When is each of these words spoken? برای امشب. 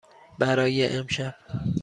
برای 0.39 0.87
امشب. 0.87 1.35